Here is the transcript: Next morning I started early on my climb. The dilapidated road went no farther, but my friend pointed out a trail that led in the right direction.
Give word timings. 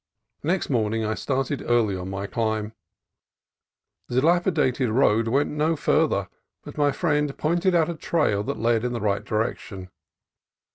Next 0.41 0.71
morning 0.71 1.05
I 1.05 1.13
started 1.13 1.61
early 1.61 1.95
on 1.95 2.09
my 2.09 2.25
climb. 2.25 2.73
The 4.07 4.19
dilapidated 4.19 4.89
road 4.89 5.27
went 5.27 5.51
no 5.51 5.75
farther, 5.75 6.27
but 6.63 6.75
my 6.75 6.91
friend 6.91 7.37
pointed 7.37 7.75
out 7.75 7.87
a 7.87 7.93
trail 7.93 8.41
that 8.45 8.57
led 8.57 8.83
in 8.83 8.93
the 8.93 8.99
right 8.99 9.23
direction. 9.23 9.91